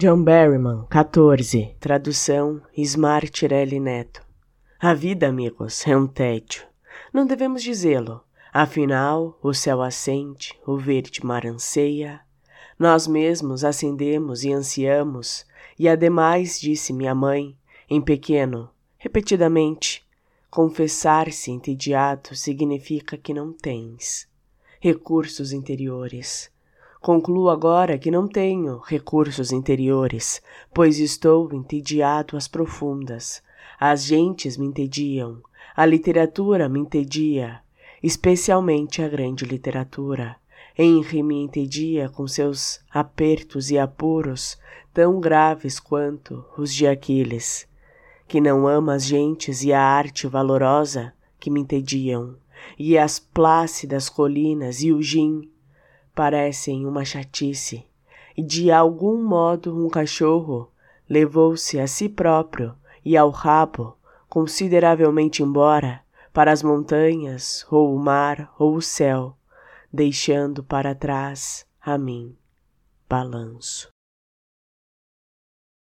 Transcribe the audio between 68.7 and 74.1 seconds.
o céu, deixando para trás a mim balanço.